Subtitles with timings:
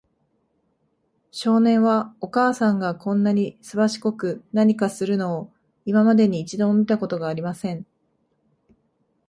[1.29, 5.51] 少年は、お母さんがこんなにすばしこく何かするのを、
[5.85, 7.85] 今までに一度も見たことがありません。